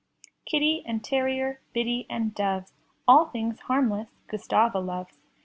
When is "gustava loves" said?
4.29-5.19